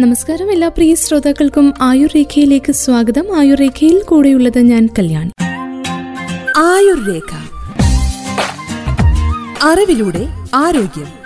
[0.00, 3.38] നമസ്കാരം എല്ലാ പ്രിയ ശ്രോതാക്കൾക്കും ആയുർ രേഖയിലേക്ക് സ്വാഗതം.
[3.38, 5.30] ആയുർ രേഖയിൽ കൂടെയുള്ളത് ഞാൻ കല്യാണി
[6.56, 7.32] ആയുർരേഖ.
[9.62, 11.17] അറിവിലൂടെ ആരോഗ്യം.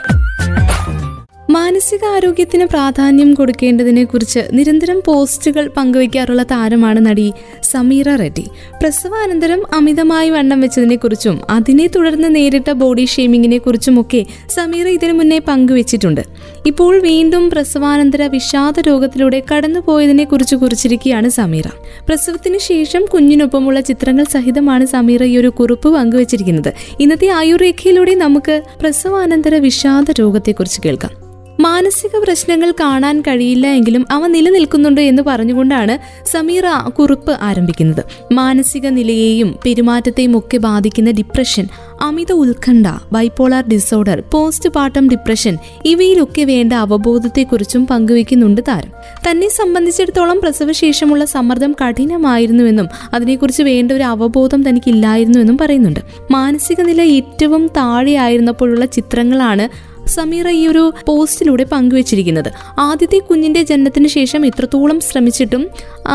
[1.53, 7.33] മാനസികാരോഗ്യത്തിന് പ്രാധാന്യം കൊടുക്കേണ്ടതിനെ കുറിച്ച് നിരന്തരം പോസ്റ്റുകൾ പങ്കുവയ്ക്കാറുള്ള താരമാണ് നടി
[7.63, 8.45] സമീറ റെഡ്ഡി.
[8.83, 16.21] പ്രസവാനന്തരം അമിതമായി വണ്ണം വെച്ചതിനെ കുറിച്ചും അതിനെ തുടർന്ന് നേരിട്ട ബോഡി ഷേമിങ്ങിനെ കുറിച്ചുമൊക്കെ സമീറ ഇതിനു മുന്നേ പങ്കുവച്ചിട്ടുണ്ട്.
[16.67, 21.69] ഇപ്പോൾ വീണ്ടും പ്രസവാനന്തര വിഷാദ രോഗത്തിലൂടെ കടന്നുപോയതിനെ കുറിച്ച് കുറിച്ചിരിക്കുകയാണ് സമീറ.
[22.09, 26.73] പ്രസവത്തിന് ശേഷം കുഞ്ഞിനൊപ്പമുള്ള ചിത്രങ്ങൾ സഹിതമാണ് സമീറ ഈ ഒരു കുറിപ്പ് പങ്കുവച്ചിരിക്കുന്നത്.
[27.01, 31.22] ഇന്നത്തെ ആയുർരേഖയിലൂടെ നമുക്ക് പ്രസവാനന്തര വിഷാദ രോഗത്തെക്കുറിച്ച് കേൾക്കാം.
[31.63, 35.95] മാനസിക പ്രശ്നങ്ങൾ കാണാൻ കഴിയില്ല എങ്കിലും അവ നിലനിൽക്കുന്നുണ്ട് എന്ന് പറഞ്ഞുകൊണ്ടാണ്
[36.27, 38.03] സമീറ കുറിപ്പ് ആരംഭിക്കുന്നത്.
[38.33, 41.69] മാനസിക നിലയെയും പെരുമാറ്റത്തെയും ഒക്കെ ബാധിക്കുന്ന ഡിപ്രഷൻ
[42.01, 48.91] അമിത ഉത്കണ്ഠ bipolar disorder postpartum depression ഇവയിലൊക്കെ വേണ്ട അവബോധത്തെക്കുറിച്ചും പങ്കുവയ്ക്കുന്നുണ്ട് താരം.
[49.31, 56.01] തന്നെ സംബന്ധിച്ചിടത്തോളം പ്രസവശേഷമുള്ള സമ്മർദ്ദം കഠിനമായിരുന്നുവെന്നും അതിനെക്കുറിച്ച് വേണ്ട ഒരു അവബോധം തനിക്കില്ലായിരുന്നുവെന്നും പറയുന്നുണ്ട്.
[56.31, 62.53] മാനസിക നില ഏറ്റവും താഴെയായിരുന്നപ്പോഴുള്ള ചിത്രങ്ങളാണ് സമീറ ഈ ഒരു പോസ്റ്റിലൂടെ പങ്കുവച്ചിരിക്കുന്നത്.
[62.79, 65.69] ആദ്യത്തെ കുഞ്ഞിന്റെ ജനനത്തിന് ശേഷം ഇത്രത്തോളം ശ്രമിച്ചിട്ടും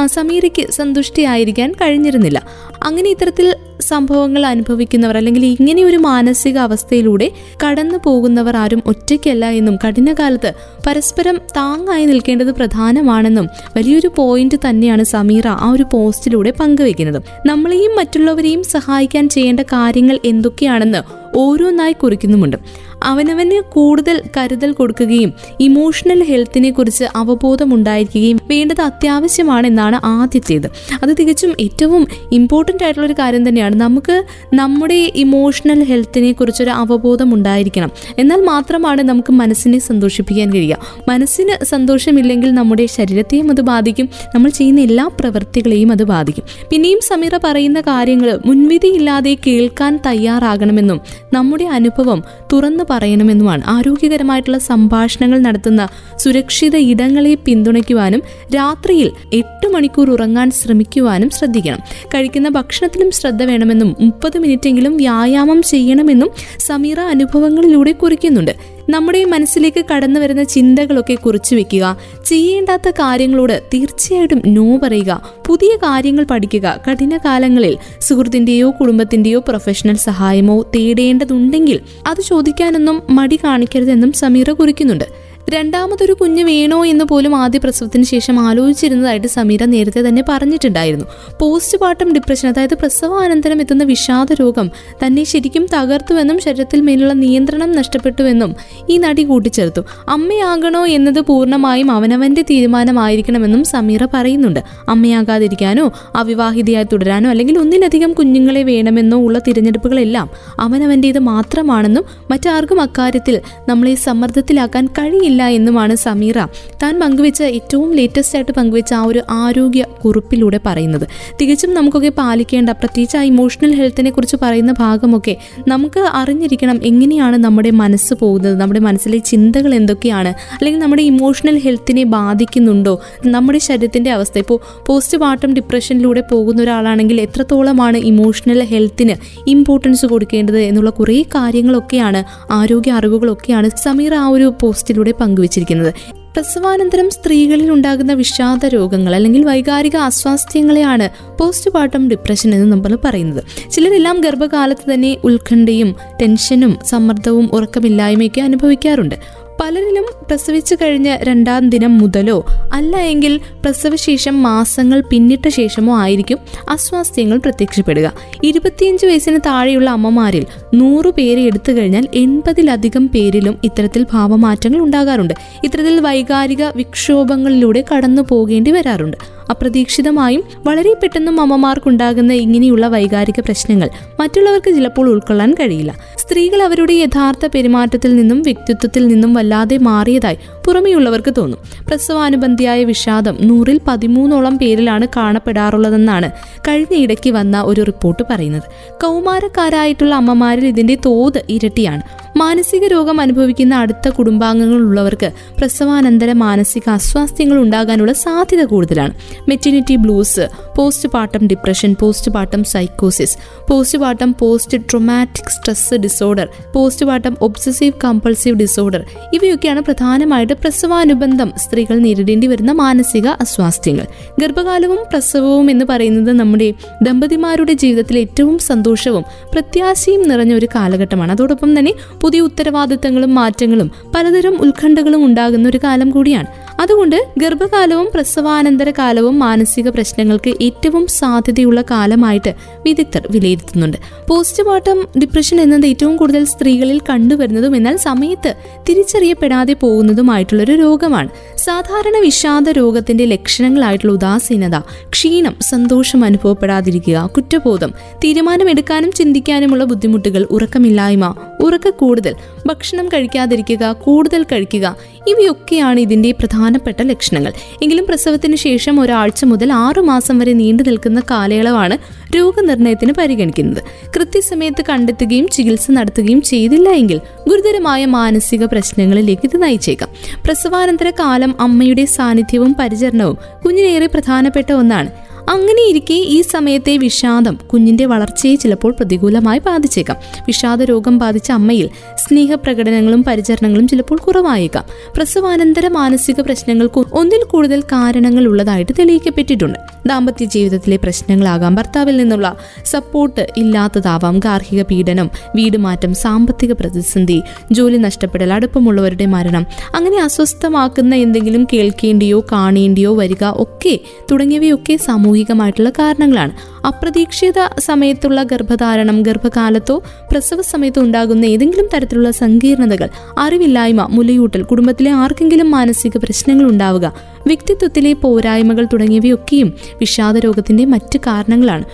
[0.06, 2.42] സമീറയ്ക്ക് സന്തുഷ്ടിയായിരിക്കാൻ കഴിഞ്ഞിരുന്നില്ല.
[2.84, 7.32] അങ്ങനെ ഇത്തരത്തിൽ സംഭവങ്ങൾ അനുഭവിക്കുന്നവർ അല്ലെങ്കിൽ ഇങ്ങനെ ഒരു മാനസിക അവസ്ഥയിലൂടെ
[7.64, 10.54] കടന്നു പോകുന്നവർ ആരും ഒറ്റയ്ക്കല്ല എന്നും കഠിനകാലത്ത്
[10.88, 19.30] പരസ്പരം താങ്ങായി നിൽക്കേണ്ടത് പ്രധാനമാണെന്നും വലിയൊരു പോയിന്റ് തന്നെയാണ് സമീറ ആ ഒരു പോസ്റ്റിലൂടെ പങ്കുവെക്കുന്നത് നമ്മളെയും മറ്റുള്ളവരെയും സഹായിക്കാൻ
[19.30, 21.02] ചെയ്യേണ്ട കാര്യങ്ങൾ എന്തൊക്കെയാണെന്ന്
[21.38, 22.58] ഓരോന്നായി കുറിക്കുന്നുമുണ്ട്.
[23.08, 30.68] അവനവന് കൂടുതൽ കരുതൽ കൊടുക്കുകയും ഇമോഷണൽ ഹെൽത്തിനെ കുറിച്ച് അവബോധം ഉണ്ടായിരിക്കുകയും വേണ്ടത് അത്യാവശ്യമാണെന്നാണ് ആദ്യത്തേത്.
[31.04, 33.76] അത് തികച്ചും ഏറ്റവും ഇമ്പോർട്ടന്റ് ആയിട്ടുള്ള ഒരു കാര്യം തന്നെയാണ്.
[33.76, 40.78] നമുക്ക് നമ്മുടെ ഇമോഷണൽ ഹെൽത്തിനെ കുറിച്ചൊരു അവബോധം ഉണ്ടായിരിക്കണം എന്നാൽ മാത്രമാണ് നമുക്ക് മനസ്സിനെ സന്തോഷിപ്പിക്കാൻ കഴിയുക.
[41.10, 44.10] മനസ്സിന് സന്തോഷമില്ലെങ്കിൽ നമ്മുടെ ശരീരത്തെയും അത് ബാധിക്കും.
[44.36, 46.44] നമ്മൾ ചെയ്യുന്ന എല്ലാ പ്രവൃത്തികളെയും അത് ബാധിക്കും.
[46.70, 51.02] പിന്നെയും സമീറ പറയുന്ന കാര്യങ്ങൾ മുൻവിധിയില്ലാതെ കേൾക്കാൻ തയ്യാറാകണമെന്നും
[51.34, 52.24] നമ്മുടെ അനുഭവം
[52.54, 53.64] തുറന്നു പറയണമെന്നുമാണ്.
[53.68, 55.88] ആരോഗ്യകരമായിട്ടുള്ള സംഭാഷണങ്ങൾ നടത്തുന്ന
[56.18, 58.22] സുരക്ഷിത ഇടങ്ങളെ പിന്തുണയ്ക്കുവാനും
[58.56, 61.82] രാത്രിയിൽ എട്ട് മണിക്കൂർ ഉറങ്ങാൻ ശ്രമിക്കുവാനും ശ്രദ്ധിക്കണം.
[62.16, 68.77] കഴിക്കുന്ന ഭക്ഷണത്തിലും ശ്രദ്ധ വേണമെന്നും മുപ്പത് മിനിറ്റെങ്കിലും വ്യായാമം ചെയ്യണമെന്നും സമീറ അനുഭവങ്ങളിലൂടെ കുറിക്കുന്നുണ്ട്.
[68.90, 71.98] നമ്മുടെ മനസ്സിലേക്ക് കടന്നു വരുന്ന ചിന്തകളൊക്കെ കുറിച്ചു വെക്കുക.
[72.26, 75.34] ചെയ്യേണ്ടാത്ത കാര്യങ്ങളോട് തീർച്ചയായിട്ടും നോ പറയുക.
[75.48, 76.82] പുതിയ കാര്യങ്ങൾ പഠിക്കുക.
[76.92, 85.27] കഠിന കാലങ്ങളിൽ സുഹൃത്തിന്റെയോ കുടുംബത്തിന്റെയോ പ്രൊഫഷണൽ സഹായമോ തേടേണ്ടതുണ്ടെങ്കിൽ അത് ചോദിക്കാനൊന്നും മടി കാണിക്കരുതെന്നും സമീറ കുറിക്കുന്നുണ്ട്.
[85.50, 91.06] രണ്ടാമതൊരു കുഞ്ഞ് വേണോ എന്ന് പോലും ആദ്യ പ്രസവത്തിന് ശേഷം ആലോചിച്ചിരുന്നതായിട്ട് സമീര നേരത്തെ തന്നെ പറഞ്ഞിട്ടുണ്ടായിരുന്നു.
[91.42, 94.72] പോസ്റ്റ് പാർട്ടം ഡിപ്രഷൻ അതായത് പ്രസവാനന്തരം എത്തുന്ന വിഷാദ രോഗം
[95.06, 98.56] തന്നെ ശരിക്കും തകർത്തുവെന്നും ശരീരത്തിൽ മേലുള്ള നിയന്ത്രണം നഷ്ടപ്പെട്ടുവെന്നും
[98.90, 99.82] ഈ നടി കൂട്ടിച്ചേർത്തു.
[100.10, 104.60] അമ്മയാകണോ എന്നത് പൂർണമായും അവനവന്റെ തീരുമാനമായിരിക്കണമെന്നും സമീറ പറയുന്നുണ്ട്.
[104.90, 110.30] അമ്മയാകാതിരിക്കാനോ അവിവാഹിതയായി തുടരാനോ അല്ലെങ്കിൽ ഒന്നിലധികം കുഞ്ഞുങ്ങളെ വേണമെന്നോ ഉള്ള തിരഞ്ഞെടുപ്പുകളെല്ലാം
[110.60, 116.38] അവനവന്റേത് മാത്രമാണെന്നും മറ്റാർക്കും അക്കാര്യത്തിൽ നമ്മളെ സമ്മർദ്ദത്തിലാക്കാൻ കഴിയില്ല ഇല്ല എന്നുമാണ് സമീറ.
[116.84, 121.06] താൻ പങ്കുവെച്ച ഏറ്റവും ലേറ്റസ്റ്റ് ആയിട്ട് പങ്കുവെച്ച ആ ഒരു ആരോഗ്യ കുറിപ്പിലൂടെ പറയുന്നത്.
[121.40, 125.34] തികച്ചും നമുക്കൊക്കെ പാലിക്കേണ്ട പ്രത്യേകിച്ച് ആ ഇമോഷണൽ ഹെൽത്തിനെ കുറിച്ച് പറയുന്ന ഭാഗമൊക്കെ
[125.68, 132.94] നമുക്ക് അറിഞ്ഞിരിക്കണം എങ്ങനെയാണ് നമ്മുടെ മനസ്സ് പോകുന്നത് നമ്മുടെ മനസ്സിലെ ചിന്തകൾ എന്തൊക്കെയാണ് അല്ലെങ്കിൽ നമ്മുടെ ഇമോഷണൽ ഹെൽത്തിനെ ബാധിക്കുന്നുണ്ടോ
[133.28, 134.38] നമ്മുടെ ശരീരത്തിന്റെ അവസ്ഥ.
[134.38, 139.18] ഇപ്പോൾ പോസ്റ്റ് പാർട്ടം ഡിപ്രഷനിലൂടെ പോകുന്ന ഒരാളാണെങ്കിൽ എത്രത്തോളമാണ് ഇമോഷണൽ ഹെൽത്തിന്
[139.48, 145.94] ഇമ്പോർട്ടൻസ് കൊടുക്കേണ്ടത് എന്നുള്ള കുറേ കാര്യങ്ങളൊക്കെയാണ് ആരോഗ്യ അറിവുകളൊക്കെയാണ് സമീർ ആ ഒരു പോസ്റ്റിലൂടെ പങ്കുവച്ചിരിക്കുന്നത്.
[146.36, 153.44] പ്രസവാനന്തരം സ്ത്രീകളിൽ ഉണ്ടാകുന്ന വിഷാദ രോഗങ്ങൾ അല്ലെങ്കിൽ വൈകാരിക അസ്വാസ്ഥ്യങ്ങളെയാണ് പോസ്റ്റ് പാർട്ടം ഡിപ്രഷൻ എന്ന് നമ്മൾ പറയുന്നത്.
[153.72, 159.16] ചിലരെല്ലാം ഗർഭകാലത്ത് തന്നെ ഉത്കണ്ഠയും ടെൻഷനും സമ്മർദ്ദവും ഉറക്കമില്ലായ്മയൊക്കെ അനുഭവിക്കാറുണ്ട്.
[159.62, 166.38] പലരിലും പ്രസവിച്ചു കഴിഞ്ഞ രണ്ടാം ദിനം മുതലോ അല്ല എങ്കിൽ പ്രസവശേഷം മാസങ്ങൾ പിന്നിട്ട ശേഷമോ ആയിരിക്കും
[166.70, 168.14] അസ്വാസ്ഥ്യങ്ങൾ പ്രത്യക്ഷപ്പെടുക.
[168.44, 175.34] ഇരുപത്തിയഞ്ച് വയസ്സിന് താഴെയുള്ള അമ്മമാരിൽ നൂറു പേരെ എടുത്തു കഴിഞ്ഞാൽ എൺപതിലധികം പേരിലും ഇത്തരത്തിൽ ഭാവമാറ്റങ്ങൾ ഉണ്ടാകാറുണ്ട്.
[175.64, 179.37] ഇത്തരത്തിൽ വൈകാരിക വിക്ഷോഭങ്ങളിലൂടെ കടന്നു പോകേണ്ടി വരാറുണ്ട്.
[179.50, 183.90] അപ്രതീക്ഷിതമായും വളരെ പെട്ടെന്നും അമ്മമാർക്കുണ്ടാകുന്ന ഇങ്ങനെയുള്ള വൈകാരിക പ്രശ്നങ്ങൾ
[184.20, 185.96] മറ്റുള്ളവർക്ക് ചിലപ്പോൾ ഉൾക്കൊള്ളാൻ കഴിയില്ല.
[186.18, 191.60] സ്ത്രീകൾ അവരുടെ യഥാർത്ഥ പെരുമാറ്റത്തിൽ നിന്നും വ്യക്തിത്വത്തിൽ നിന്നും വല്ലാതെ മാറിയതായി പുറമെയുള്ളവർക്ക് തോന്നും.
[191.88, 198.64] പ്രസവാനുബന്ധിയായ വിഷാദം നൂറിൽ പതിമൂന്നോളം പേരിലാണ് കാണപ്പെടാറുള്ളതെന്നാണ് കഴിഞ്ഞയിടയ്ക്ക് വന്ന ഒരു റിപ്പോർട്ട് പറയുന്നത്.
[199.04, 202.02] കൗമാരക്കാരായിട്ടുള്ള അമ്മമാരിൽ ഇതിന്റെ തോത് ഇരട്ടിയാണ്.
[202.38, 209.14] മാനസിക രോഗം അനുഭവിക്കുന്ന അടുത്ത കുടുംബാംഗങ്ങളുള്ളവർക്ക് പ്രസവാനന്തര മാനസിക അസ്വാസ്ഥ്യങ്ങൾ ഉണ്ടാകാനുള്ള സാധ്യത കൂടുതലാണ്.
[209.48, 210.50] Maternity blues
[211.10, 211.96] postpartum depression
[212.32, 213.38] postpartum സൈക്കോസിസ്
[213.98, 216.48] postpartum post traumatic stress disorder
[217.06, 224.06] postpartum obsessive compulsive disorder ഇവയൊക്കെയാണ് പ്രധാനമായിട്ട് പ്രസവാനുബന്ധം സ്ത്രീകൾ നേരിടേണ്ടി വരുന്ന മാനസിക അസ്വാസ്ഥ്യങ്ങൾ.
[224.40, 226.74] ഗർഭകാലവും പ്രസവവും എന്ന് പറയുന്നത് നമ്മുടെ
[227.04, 231.32] ദമ്പതിമാരുടെ ജീവിതത്തിലെ ഏറ്റവും സന്തോഷവും പ്രത്യാശയും നിറഞ്ഞ ഒരു കാലഘട്ടമാണ്.
[231.32, 231.94] അതോടൊപ്പം തന്നെ
[232.28, 236.48] പുതിയ ഉത്തരവാദിത്തങ്ങളും മാറ്റങ്ങളും പലതരം ഉത്കണ്ഠകളും ഉണ്ടാകുന്ന ഒരു കാലം കൂടിയാണ്.
[236.82, 243.98] അതുകൊണ്ട് ഗർഭകാലവും പ്രസവാനന്തര കാലവും മാനസിക പ്രശ്നങ്ങൾക്ക് ഏറ്റവും സാധ്യതയുള്ള കാലമായിട്ട് വിദഗ്ധർ വിലയിരുത്തുന്നുണ്ട്.
[244.30, 248.56] പോസ്റ്റ്മോർട്ടം ഡിപ്രഷൻ എന്നത് ഏറ്റവും കൂടുതൽ സ്ത്രീകളിൽ കണ്ടുവരുന്നതും എന്നാൽ സമയത്ത്
[248.90, 251.30] തിരിച്ചറിയപ്പെടാതെ പോകുന്നതുമായിട്ടുള്ള ഒരു രോഗമാണ്.
[251.58, 262.36] സാധാരണ വിഷാദ രോഗത്തിന്റെ ലക്ഷണങ്ങളായിട്ടുള്ള ഉദാസീനത ക്ഷീണം സന്തോഷം അനുഭവപ്പെടാതിരിക്കുക കുറ്റബോധം തീരുമാനമെടുക്കാനും ചിന്തിക്കാനുമുള്ള ബുദ്ധിമുട്ടുകൾ ഉറക്കമില്ലായ്മ ഉറക്ക കൂടുതൽ
[262.66, 264.96] ഭക്ഷണം കഴിക്കാതിരിക്കുക കൂടുതൽ കഴിക്കുക
[265.28, 267.54] ഇവയൊക്കെയാണ് ഇതിന്റെ പ്രധാനപ്പെട്ട ലക്ഷണങ്ങൾ.
[267.84, 271.98] എങ്കിലും പ്രസവത്തിന് ശേഷം ഒരാഴ്ച മുതൽ ആറു മാസം വരെ നീണ്ടു നിൽക്കുന്ന കാലയളവാണ്
[272.36, 273.84] രോഗനിർണയത്തിന് പരിഗണിക്കുന്നത്.
[274.16, 280.10] കൃത്യസമയത്ത് കണ്ടെത്തുകയും ചികിത്സ നടത്തുകയും ചെയ്തില്ല എങ്കിൽ ഗുരുതരമായ മാനസിക പ്രശ്നങ്ങളിലേക്ക് ഇത് നയിച്ചേക്കാം.
[280.46, 285.27] പ്രസവാനന്തര കാലം അമ്മയുടെ സാന്നിധ്യവും പരിചരണവും കുഞ്ഞിനേറെ പ്രധാനപ്പെട്ട ഒന്നാണ്.
[285.50, 290.18] അങ്ങനെയിരിക്കെ ഈ സമയത്തെ വിഷാദം കുഞ്ഞിന്റെ വളർച്ചയെ ചിലപ്പോൾ പ്രതികൂലമായി ബാധിച്ചേക്കാം.
[290.48, 294.84] വിഷാദ രോഗം ബാധിച്ച അമ്മയിൽ സ്നേഹപ്രകടനങ്ങളും പരിചരണങ്ങളും ചിലപ്പോൾ കുറവായേക്കാം.
[295.16, 299.80] പ്രസവാനന്തര മാനസിക പ്രശ്നങ്ങൾക്ക് ഒന്നിൽ കൂടുതൽ കാരണങ്ങൾ ഉള്ളതായിട്ട് തെളിയിക്കപ്പെട്ടിട്ടുണ്ട്.
[300.08, 307.42] ദാമ്പത്യ ജീവിതത്തിലെ പ്രശ്നങ്ങളാകാം ഭർത്താവിൽ നിന്നുള്ള സപ്പോർട്ട് ഇല്ലാത്തതാവാം ഗാർഹിക പീഡനം വീട് മാറ്റം സാമ്പത്തിക പ്രതിസന്ധി
[307.72, 309.66] ജോലി നഷ്ടപ്പെടൽ അടുപ്പമുള്ളവരുടെ മരണം
[309.96, 314.00] അങ്ങനെ അസ്വസ്ഥമാക്കുന്ന എന്തെങ്കിലും കേൾക്കേണ്ടിയോ കാണേണ്ടിയോ വരിക ഒക്കെ
[314.32, 314.96] തുടങ്ങിയവയൊക്കെ
[315.38, 316.52] സാമൂഹികമായിട്ടുള്ള കാരണങ്ങളാണ്.
[316.88, 319.96] അപ്രതീക്ഷിത സമയത്തുള്ള ഗർഭധാരണം ഗർഭകാലത്തോ
[320.32, 327.14] പ്രസവ സമയത്തോ ഉണ്ടാകുന്ന ഏതെങ്കിലും തരത്തിലുള്ള സങ്കീർണതകൾ അറിവില്ലായ്മ മുലയൂട്ടൽ കുടുംബത്തിലെ ആർക്കെങ്കിലും മാനസിക പ്രശ്നങ്ങൾ ഉണ്ടാവുക
[327.48, 331.86] വ്യക്തിത്വത്തിലെ പോരായ്മകൾ തുടങ്ങിയവയൊക്കെയും വിഷാദ രോഗത്തിന്റെ മറ്റ് കാരണങ്ങളാണ്.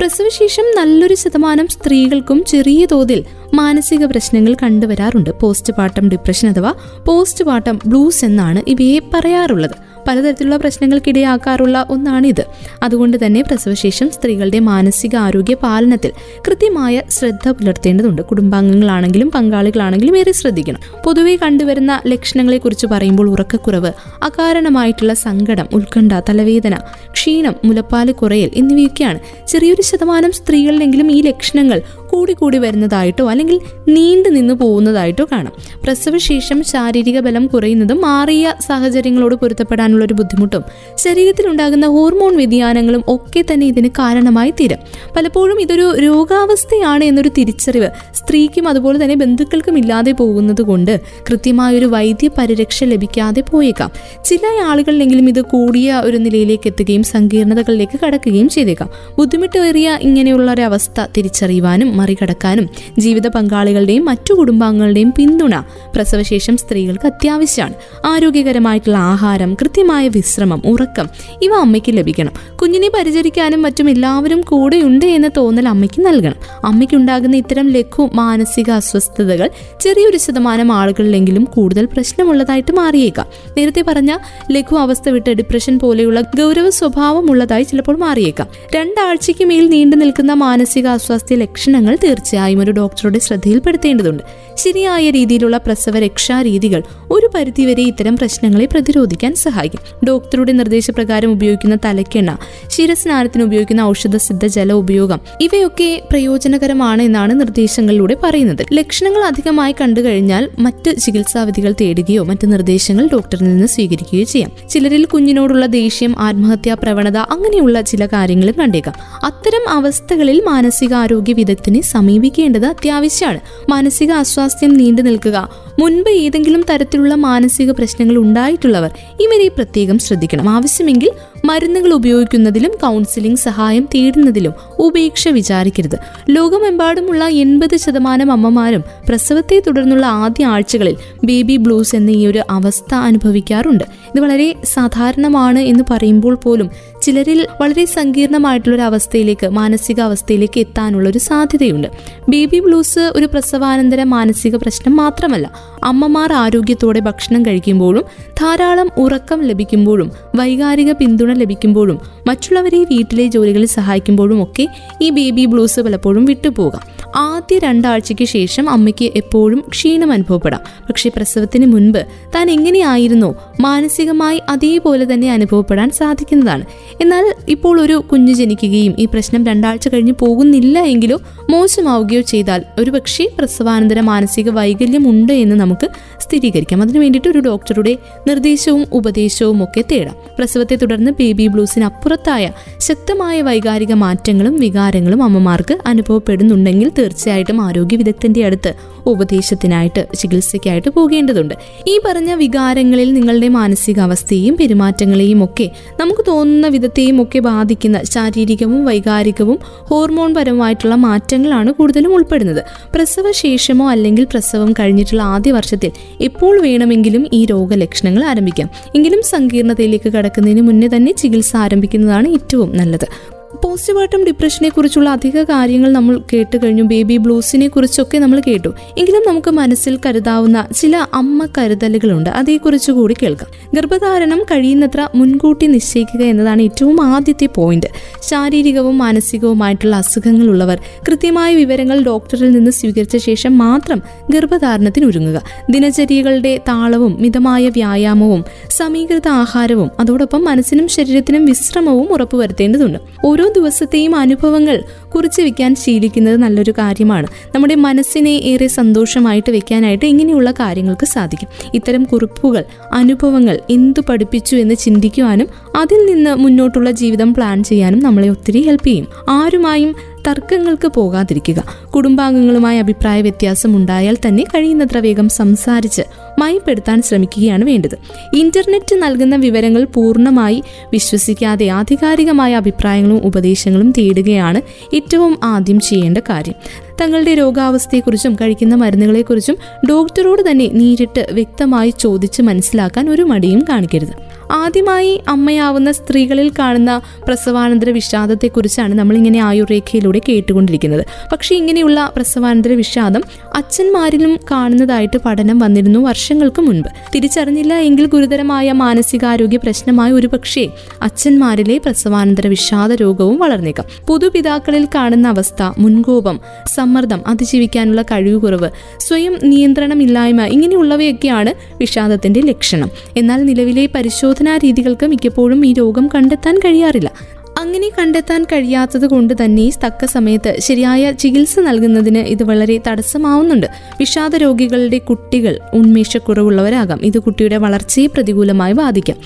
[0.00, 3.20] പ്രസവശേഷം നല്ലൊരു ശതമാനം സ്ത്രീകൾക്കും ചെറിയ തോതിൽ
[3.54, 5.30] മാനസിക പ്രശ്നങ്ങൾ കണ്ടുവരാറുണ്ട്.
[5.40, 6.72] പോസ്റ്റ് പാർട്ടം ഡിപ്രഷൻ അഥവാ
[7.06, 9.76] പോസ്റ്റ് പാർട്ടം ബ്ലൂസ് എന്നാണ് ഇവയെ പറയാറുള്ളത്.
[10.08, 12.44] പലതരത്തിലുള്ള പ്രശ്നങ്ങൾക്കിടയാക്കാറുള്ള ഒന്നാണിത്.
[12.82, 16.12] അതുകൊണ്ട് തന്നെ പ്രസവശേഷം സ്ത്രീകളുടെ മാനസിക ആരോഗ്യ പാലനത്തിൽ
[16.48, 18.22] കൃത്യമായ ശ്രദ്ധ പുലർത്തേണ്ടതുണ്ട്.
[18.22, 20.80] കുടുംബാംഗങ്ങളാണെങ്കിലും പങ്കാളികളാണെങ്കിലും ഏറെ ശ്രദ്ധിക്കണം.
[21.04, 26.74] പൊതുവെ കണ്ടുവരുന്ന ലക്ഷണങ്ങളെ കുറിച്ച് പറയുമ്പോൾ ഉറക്കക്കുറവ് അകാരണമായിട്ടുള്ള സങ്കടം ഉത്കണ്ഠ തലവേദന
[27.12, 29.18] ക്ഷീണം മുലപ്പാൽ കുറയൽ എന്നിവയൊക്കെയാണ്.
[29.48, 35.52] ചെറിയൊരു ശതമാനം സ്ത്രീകളിലെങ്കിലും ഈ ലക്ഷണങ്ങൾ കൂടിക്കൂടി വരുന്നതായിട്ടോ അല്ലെങ്കിൽ നീണ്ടു നിന്ന് പോകുന്നതായിട്ടോ കാണാം.
[35.84, 40.62] പ്രസവശേഷം ശാരീരിക ബലം കുറയുന്നതും മാറിയ സാഹചര്യങ്ങളോട് പൊരുത്തപ്പെടാനുള്ള ഒരു ബുദ്ധിമുട്ടും
[40.96, 44.78] ശരീരത്തിലുണ്ടാകുന്ന ഹോർമോൺ വ്യതിയാനങ്ങളും ഒക്കെ തന്നെ ഇതിന് കാരണമായി തീരും.
[45.16, 51.00] പലപ്പോഴും ഇതൊരു രോഗാവസ്ഥയാണ് എന്നൊരു തിരിച്ചറിവ് സ്ത്രീക്കും അതുപോലെ തന്നെ ബന്ധുക്കൾക്കും ഇല്ലാതെ പോകുന്നത് കൊണ്ട്
[51.30, 53.90] കൃത്യമായൊരു വൈദ്യ പരിരക്ഷ ലഭിക്കാതെ പോയേക്കാം.
[54.24, 58.90] ചില ആളുകളിലെങ്കിലും ഇത് കൂടിയ ഒരു നിലയിലേക്ക് എത്തുകയും സങ്കീർണതകളിലേക്ക് കടക്കുകയും ചെയ്തേക്കാം.
[59.18, 62.68] ബുദ്ധിമുട്ടേറിയ ഇങ്ങനെയുള്ള ഒരു അവസ്ഥ തിരിച്ചറിയുവാനും മറികടക്കാനും
[62.98, 65.54] ജീവിത പങ്കാളികളുടെയും മറ്റു കുടുംബാംഗങ്ങളുടെയും പിന്തുണ
[65.94, 67.74] പ്രസവശേഷം സ്ത്രീകൾക്ക് അത്യാവശ്യമാണ്.
[68.06, 71.08] ആരോഗ്യകരമായിട്ടുള്ള ആഹാരം കൃത്യമായ വിശ്രമം ഉറക്കം
[71.42, 72.32] ഇവ അമ്മയ്ക്ക് ലഭിക്കണം.
[72.56, 76.34] കുഞ്ഞിനെ പരിചരിക്കാനും മറ്റും എല്ലാവരും കൂടെയുണ്ട് എന്ന തോന്നൽ അമ്മയ്ക്ക് നൽകണം.
[76.64, 79.50] അമ്മയ്ക്കുണ്ടാകുന്ന ഇത്തരം ലഘു മാനസിക അസ്വസ്ഥതകൾ
[79.80, 83.26] ചെറിയൊരു ശതമാനം ആളുകളിലെങ്കിലും കൂടുതൽ പ്രശ്നമുള്ളതായിട്ട് മാറിയേക്കാം.
[83.58, 84.16] നേരത്തെ പറഞ്ഞ
[84.50, 88.46] ലഘു അവസ്ഥ വിട്ട് ഡിപ്രഷൻ പോലെയുള്ള ഗൗരവ സ്വഭാവമുള്ളതായി ചിലപ്പോൾ മാറിയേക്കാം.
[88.76, 94.22] രണ്ടാഴ്ചയ്ക്ക് മേൽ നീണ്ടു നിൽക്കുന്ന മാനസിക അസ്വാസ്ഥ്യ ലക്ഷണങ്ങൾ തീർച്ചയായും ഒരു ഡോക്ടറുടെ ശ്രദ്ധയിൽപ്പെടുത്തേണ്ടതുണ്ട്.
[94.54, 99.71] ശരിയായ രീതിയിലുള്ള പ്രസവ രക്ഷാ രീതികൾ ഒരു പരിധിവരെ ഇത്തരം പ്രശ്നങ്ങളെ പ്രതിരോധിക്കാൻ സഹായിക്കും.
[100.04, 102.36] ഡോക്ടറുടെ നിർദ്ദേശപ്രകാരം ഉപയോഗിക്കുന്ന തലക്കെണ്ണ
[102.68, 108.66] ശിരസ്നാനത്തിന് ഉപയോഗിക്കുന്ന ഔഷധ സിദ്ധ ജല ഉപയോഗം ഇവയൊക്കെ പ്രയോജനകരമാണ് എന്നാണ് നിർദ്ദേശങ്ങളിലൂടെ പറയുന്നത്.
[108.72, 114.50] ലക്ഷണങ്ങൾ അധികമായി കണ്ടു കഴിഞ്ഞാൽ മറ്റ് ചികിത്സാവിധികൾ തേടുകയോ മറ്റ് നിർദ്ദേശങ്ങൾ ഡോക്ടറിൽ നിന്ന് സ്വീകരിക്കുകയോ ചെയ്യാം.
[114.68, 118.94] ചിലരിൽ കുഞ്ഞിനോടുള്ള ദേഷ്യം ആത്മഹത്യാ പ്രവണത അങ്ങനെയുള്ള ചില കാര്യങ്ങളും കണ്ടേക്കാം.
[119.24, 123.40] അത്തരം അവസ്ഥകളിൽ മാനസികാരോഗ്യ വിദഗ്ധനെ സമീപിക്കേണ്ടത് അത്യാവശ്യമാണ്.
[123.70, 125.48] മാനസിക അസ്വാസ്ഥ്യം നീണ്ടു നിൽക്കുക
[125.78, 130.48] മുൻപ് ഏതെങ്കിലും തരത്തിലുള്ള മാനസിക പ്രശ്നങ്ങൾ ഉണ്ടായിട്ടുള്ളവർ ഇവരെ പ്രത്യേകം ശ്രദ്ധിക്കണം.
[130.48, 131.10] ആവശ്യമെങ്കിൽ
[131.44, 135.98] മരുന്നുകൾ ഉപയോഗിക്കുന്നതിലും കൗൺസിലിംഗ് സഹായം തേടുന്നതിലും ഉപേക്ഷ വിചാരിക്കരുത്.
[136.30, 143.84] ലോകമെമ്പാടുമുള്ള എൺപത് ശതമാനം അമ്മമാരും പ്രസവത്തെ തുടർന്നുള്ള ആദ്യ ആഴ്ചകളിൽ ബേബി ബ്ലൂസ് എന്ന ഈ ഒരു അവസ്ഥ അനുഭവിക്കാറുണ്ട്.
[143.84, 146.70] ഇത് വളരെ സാധാരണമാണ് എന്ന് പറയുമ്പോൾ പോലും
[147.02, 151.88] ചിലരിൽ വളരെ സങ്കീർണമായിട്ടുള്ള ഒരു അവസ്ഥയിലേക്ക് മാനസിക അവസ്ഥയിലേക്ക് എത്താനുള്ള ഒരു സാധ്യതയുണ്ട്.
[152.28, 155.50] ബേബി ബ്ലൂസ് ഒരു പ്രസവാനന്തര മാനസിക പ്രശ്നം മാത്രമല്ല
[155.84, 158.04] അമ്മമാർ ആരോഗ്യത്തോടെ ഭക്ഷണം കഴിക്കുമ്പോഴും
[158.40, 164.66] ധാരാളം ഉറക്കം ലഭിക്കുമ്പോഴും വൈകാരിക പിന്തുണ ലഭിക്കുമ്പോഴും മറ്റുള്ളവരെ വീട്ടിലെ ജോലികളിൽ സഹായിക്കുമ്പോഴും ഒക്കെ
[165.02, 166.91] ഈ ബേബി ബ്ലൂസ് പലപ്പോഴും വിട്ടുപോകാം.
[167.16, 170.60] ആദ്യ രണ്ടാഴ്ചയ്ക്ക് ശേഷം അമ്മയ്ക്ക് എപ്പോഴും ക്ഷീണം അനുഭവപ്പെടാം.
[170.88, 176.64] പക്ഷേ പ്രസവത്തിന് മുൻപ് താൻ എങ്ങനെയായിരുന്നോ മാനസികമായി അതേപോലെ തന്നെ അനുഭവപ്പെടാൻ സാധിക്കുന്നതാണ്.
[177.00, 184.00] എന്നാൽ ഇപ്പോൾ ഒരു കുഞ്ഞു ജനിക്കുകയും ഈ പ്രശ്നം രണ്ടാഴ്ച കഴിഞ്ഞ് പോകുന്നില്ല എങ്കിലോ മോശമാവുകയോ ചെയ്താൽ ഒരുപക്ഷെ പ്രസവാനന്തര
[184.00, 185.88] മാനസിക വൈകല്യം ഉണ്ട് എന്ന് നമുക്ക്
[186.20, 186.82] സ്ഥിരീകരിക്കാം.
[186.82, 187.96] അതിനു വേണ്ടിയിട്ട് ഒരു ഡോക്ടറുടെ
[188.28, 190.14] നിർദ്ദേശവും ഉപദേശവും ഒക്കെ തേടാം.
[190.38, 198.74] പ്രസവത്തെ തുടർന്ന് ബേബി ബ്ലൂസിന് അപ്പുറത്തായ ശക്തമായ വൈകാരിക മാറ്റങ്ങളും വികാരങ്ങളും അമ്മമാർക്ക് അനുഭവപ്പെടുന്നുണ്ടെങ്കിൽ തീർച്ചയായിട്ടും ആരോഗ്യ വിദഗ്ധന്റെ അടുത്ത്
[199.06, 201.54] ഉപദേശത്തിനായിട്ട് ചികിത്സയ്ക്കായിട്ട് പോകേണ്ടതുണ്ട്.
[201.88, 210.34] ഈ പറഞ്ഞ വികാരങ്ങളിൽ നിങ്ങളുടെ മാനസികാവസ്ഥയെയും പെരുമാറ്റങ്ങളെയും ഒക്കെ നമുക്ക് തോന്നുന്ന വിധത്തെയും ഒക്കെ ബാധിക്കുന്ന ശാരീരികവും വൈകാരികവും ഹോർമോൺ
[210.34, 212.64] പരമായിട്ടുള്ള മാറ്റങ്ങളാണ് കൂടുതലും ഉൾപ്പെടുന്നത്.
[212.94, 215.90] പ്രസവശേഷമോ അല്ലെങ്കിൽ പ്രസവം കഴിഞ്ഞിട്ടുള്ള ആദ്യ വർഷത്തിൽ
[216.20, 218.70] എപ്പോൾ വേണമെങ്കിലും ഈ രോഗലക്ഷണങ്ങൾ ആരംഭിക്കാം.
[218.94, 223.41] എങ്കിലും സങ്കീർണതയിലേക്ക് കടക്കുന്നതിന് മുന്നേ തന്നെ ചികിത്സ ആരംഭിക്കുന്നതാണ് ഏറ്റവും നല്ലത്.
[223.54, 226.82] പോസ്റ്റ്മോർട്ടം ഡിപ്രഷനെ കുറിച്ചുള്ള അധിക കാര്യങ്ങൾ നമ്മൾ കേട്ട് കഴിഞ്ഞു.
[226.82, 228.68] ബേബി ബ്ലൂസിനെ കുറിച്ചൊക്കെ നമ്മൾ കേട്ടു.
[228.98, 232.30] എങ്കിലും നമുക്ക് മനസ്സിൽ കരുതാവുന്ന ചില അമ്മ കരുതലുകളുണ്ട്.
[232.30, 233.70] അതേക്കുറിച്ച് കൂടി കേൾക്കാം.
[233.74, 237.86] ഗർഭധാരണം കഴിയുന്നത്ര മുൻകൂട്ടി നിശ്ചയിക്കുക എന്നതാണ് ഏറ്റവും ആദ്യത്തെ പോയിന്റ്
[238.22, 240.78] ശാരീരികവും മാനസികവുമായിട്ടുള്ള അസുഖങ്ങളുള്ളവർ
[241.08, 245.42] കൃത്യമായ വിവരങ്ങൾ ഡോക്ടറിൽ നിന്ന് സ്വീകരിച്ച ശേഷം മാത്രം ഗർഭധാരണത്തിന് ഒരുങ്ങുക.
[245.70, 252.98] ദിനചര്യകളുടെ താളവും മിതമായ വ്യായാമവും സമീകൃത ആഹാരവും അതോടൊപ്പം മനസ്സിനും ശരീരത്തിനും വിശ്രമവും ഉറപ്പുവരുത്തേണ്ടതുണ്ട്.
[253.24, 254.82] ഓരോ ദിവസത്തെയും അനുഭവങ്ങൾ
[255.14, 257.26] കുറിച്ച് വെക്കാൻ ശീലിക്കുന്നത് നല്ലൊരു കാര്യമാണ്.
[257.54, 261.48] നമ്മുടെ മനസ്സിനെ ഏറെ സന്തോഷമായിട്ട് വെക്കാനായിട്ട് ഇങ്ങനെയുള്ള കാര്യങ്ങൾക്ക് സാധിക്കും.
[261.74, 265.46] ഇത്തരം കുറിപ്പുകൾ അനുഭവങ്ങൾ എന്തു പഠിപ്പിച്ചു എന്ന് ചിന്തിക്കുവാനും
[265.76, 269.06] അതിൽ നിന്ന് മുന്നോട്ടുള്ള ജീവിതം പ്ലാൻ ചെയ്യാനും നമ്മളെ ഒത്തിരി ഹെൽപ്പ് ചെയ്യും.
[269.28, 269.96] ആരുമായും
[270.28, 271.64] തർക്കങ്ങൾക്ക് പോകാതിരിക്കുക.
[271.94, 276.02] കുടുംബാംഗങ്ങളുമായി അഭിപ്രായ വ്യത്യാസം ഉണ്ടായാൽ തന്നെ കഴിയുന്നത്ര വേഗം സംസാരിച്ച്
[276.38, 277.98] മയപ്പെടുത്താൻ ശ്രമിക്കുകയാണ് വേണ്ടത്.
[278.34, 280.62] ഇന്റർനെറ്റ് നൽകുന്ന വിവരങ്ങൾ പൂർണമായി
[280.92, 284.62] വിശ്വസിക്കാതെ ആധികാരികമായ അഭിപ്രായങ്ങളും ഉപദേശങ്ങളും തേടുകയാണ്
[284.94, 286.54] ഏറ്റവും ആദ്യം ചെയ്യേണ്ട കാര്യം.
[287.00, 289.56] തങ്ങളുടെ രോഗാവസ്ഥയെക്കുറിച്ചും കഴിക്കുന്ന മരുന്നുകളെക്കുറിച്ചും
[289.90, 294.31] ഡോക്ടറോട് തന്നെ നേരിട്ട് വ്യക്തമായി ചോദിച്ച് മനസ്സിലാക്കാൻ ഒരു മടിയും കാണിക്കരുത്.
[294.52, 301.06] ആദ്യമായി അമ്മയാവുന്ന സ്ത്രീകളിൽ കാണുന്ന പ്രസവാനന്തര വിഷാദത്തെക്കുറിച്ചാണ് നമ്മളിങ്ങനെ ആയുർരേഖയിലൂടെ കേട്ടുകൊണ്ടിരിക്കുന്നത്.
[301.32, 303.22] പക്ഷേ ഇങ്ങനെയുള്ള പ്രസവാനന്തര വിഷാദം
[303.54, 306.88] അച്ഛന്മാരിലും കാണുന്നതായിട്ട് പഠനം വന്നിരുന്നു വർഷങ്ങൾക്ക് മുൻപ്.
[307.14, 310.68] തിരിച്ചറിഞ്ഞില്ല എങ്കിൽ ഗുരുതരമായ മാനസികാരോഗ്യ പ്രശ്നമായ ഒരു പക്ഷേ
[311.02, 313.86] അച്ഛന്മാരിലെ പ്രസവാനന്തര വിഷാദ രോഗവും വളർന്നേക്കാം.
[314.06, 322.90] പൊതുപിതാക്കളിൽ കാണുന്ന അവസ്ഥ മുൻകോപം സമ്മർദ്ദം അതിജീവിക്കാനുള്ള കഴിവ് കുറവ് സ്വയം നിയന്ത്രണമില്ലായ്മ ഇങ്ങനെയുള്ളവയൊക്കെയാണ് വിഷാദത്തിന്റെ ലക്ഷണം.
[323.16, 327.12] എന്നാൽ നിലവിലെ പരിശോധനാ രീതികൾക്ക് മിക്കപ്പോഴും ഈ രോഗം കണ്ടെത്താൻ കഴിയാറില്ല.
[327.58, 333.66] അങ്ങനെ കണ്ടെത്താൻ കഴിയാത്തത് കൊണ്ട് തന്നെ തക്ക സമയത്ത് ശരിയായ ചികിത്സ നൽകുന്നതിന് ഇത് വളരെ തടസ്സമാവുന്നുണ്ട്.
[334.00, 337.00] വിഷാദ രോഗികളുടെ കുട്ടികൾ ഉന്മേഷക്കുറവുള്ളവരാകാം.
[337.02, 339.16] ഇത് കുട്ടിയുടെ വളർച്ചയെ പ്രതികൂലമായി ബാധിക്കാം.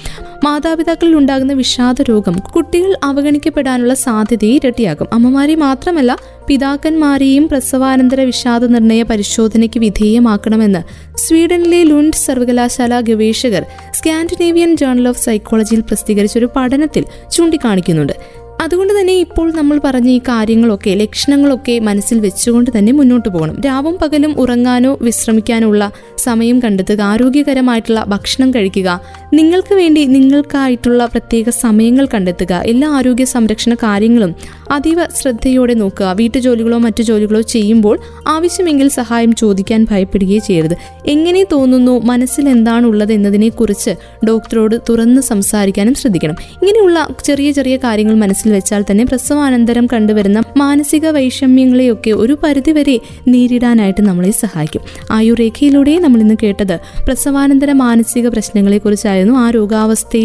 [0.46, 9.80] മാതാപിതാക്കളിൽ ഉണ്ടാകുന്ന വിഷാദ രോഗം കുട്ടികൾ അവഗണിക്കപ്പെടാനുള്ള സാധ്യതയെ ഇരട്ടിയാകും അമ്മമാരെ മാത്രമല്ല പിതാക്കന്മാരെയും പ്രസവാനന്തര വിഷാദ നിർണയ പരിശോധനയ്ക്ക്
[9.80, 10.82] വിധേയമാക്കണമെന്ന്
[11.18, 18.46] സ്വീഡനിലെ ലുൻഡ് സർവകലാശാല ഗവേഷകർ സ്കാൻഡിനേവിയൻ ജേണൽ ഓഫ് സൈക്കോളജിയിൽ പ്രസിദ്ധീകരിച്ച ഒരു പഠനത്തിൽ ചൂണ്ടിക്കാണിക്കുന്നുണ്ട്.
[18.62, 23.56] അതുകൊണ്ട് തന്നെ ഇപ്പോൾ നമ്മൾ പറഞ്ഞ ഈ കാര്യങ്ങളൊക്കെ ലക്ഷണങ്ങളൊക്കെ മനസ്സിൽ വെച്ചുകൊണ്ട് തന്നെ മുന്നോട്ട് പോകണം.
[23.60, 29.00] രാവും പകലും ഉറങ്ങാനോ വിശ്രമിക്കാനോ ഉള്ള സമയം കണ്ടെത്തുക ആരോഗ്യകരമായിട്ടുള്ള ഭക്ഷണം കഴിക്കുക.
[29.34, 30.00] നിങ്ങൾക്ക് വേണ്ടി
[30.36, 32.52] നിങ്ങൾക്കായിട്ടുള്ള പ്രത്യേക സമയങ്ങൾ കണ്ടെത്തുക.
[32.66, 34.34] എല്ലാ ആരോഗ്യ സംരക്ഷണ കാര്യങ്ങളും
[34.70, 36.12] അതീവ ശ്രദ്ധയോടെ നോക്കുക.
[36.12, 40.76] വീട്ടുജോലികളോ മറ്റു ജോലികളോ ചെയ്യുമ്പോൾ ആവശ്യമെങ്കിൽ സഹായം ചോദിക്കാൻ ഭയപ്പെടുകയേ ചെയ്യരുത്.
[41.06, 42.00] എങ്ങനെ തോന്നുന്നു?
[42.04, 43.90] മനസ്സിൽ എന്താണ് ഉള്ളത് എന്നതിനെക്കുറിച്ച്
[44.28, 46.34] ഡോക്ടറോട് തുറന്ന് സംസാരിക്കാനും ശ്രദ്ധിക്കണം.
[46.62, 54.30] ഇങ്ങനെയുള്ള ചെറിയ ചെറിയ കാര്യങ്ങൾ മനസ്സിൽ വെച്ചാൽ തന്നെ പ്രസവാനന്തരം കണ്ടുവരുന്ന മാനസിക വൈഷമ്യങ്ങളെയൊക്കെ ഒരു പരിധിവരെ നേരിടാനായിട്ട് നമ്മളെ
[54.30, 54.82] സഹായിക്കും.
[55.10, 56.76] ആയുർരേഖയിലൂടെ നമ്മൾ ഇന്ന് കേട്ടത്
[57.06, 59.34] പ്രസവാനന്തര മാനസിക പ്രശ്നങ്ങളെക്കുറിച്ചായിരുന്നു.
[59.34, 59.50] ആ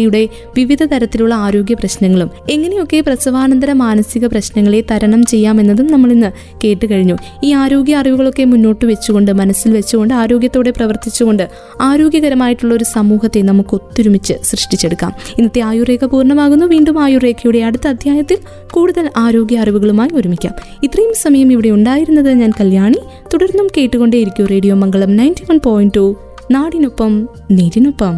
[0.02, 6.30] രോഗാവസ്ഥയുടെ വിവിധ തരത്തിലുള്ള ആരോഗ്യ പ്രശ്നങ്ങളും എങ്ങനെയൊക്കെ പ്രസവാനന്തര മാനസിക പ്രശ്നങ്ങളെ തരണം ചെയ്യാമെന്നതും നമ്മൾ ഇന്ന്
[6.64, 7.16] കേട്ട് കഴിഞ്ഞു.
[7.44, 11.48] ഈ ആരോഗ്യ അറിവുകളൊക്കെ മുന്നോട്ട് വെച്ചുകൊണ്ട് മനസ്സിൽ വെച്ചുകൊണ്ട് ആരോഗ്യത്തോടെ പ്രവർത്തിച്ചുകൊണ്ട്
[11.80, 15.12] ആരോഗ്യകരമായിട്ടുള്ള ഒരു സമൂഹത്തെ നമുക്ക് ഒത്തൊരുമിച്ച് സൃഷ്ടിച്ചെടുക്കാം.
[15.38, 16.66] ഇന്നത്തെ ആയുർരേഖ പൂർണമാകുന്നു.
[16.66, 18.38] വീണ്ടും ആയുർരേഖയുടെ അടുത്ത അധ്യായത്തിൽ
[18.70, 20.54] കൂടുതൽ ആരോഗ്യ അറിവുകളുമായി ഒരുമിക്കാം.
[20.82, 23.00] ഇത്രയും സമയം ഇവിടെ ഉണ്ടായിരുന്നത് ഞാൻ കല്യാണി.
[23.34, 26.06] തുടർന്നും കേട്ടുകൊണ്ടേയിരിക്കും radio Mangalam ninety one point two.
[26.50, 28.14] നാടിനൊപ്പം നീരിനൊപ്പം.